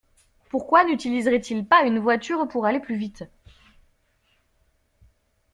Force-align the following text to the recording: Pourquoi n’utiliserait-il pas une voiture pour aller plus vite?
Pourquoi 0.49 0.83
n’utiliserait-il 0.83 1.63
pas 1.63 1.85
une 1.85 1.99
voiture 1.99 2.47
pour 2.47 2.65
aller 2.65 2.79
plus 2.79 2.97
vite? 2.97 3.23